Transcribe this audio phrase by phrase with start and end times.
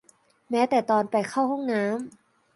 [0.49, 1.93] แม้แต่ตอนไปเข้าห้องน้ำ